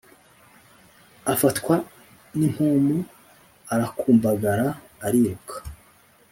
[1.33, 1.75] Afatwa
[2.37, 2.97] n'impumu
[3.73, 4.67] arakumbagara
[5.05, 5.55] ariruka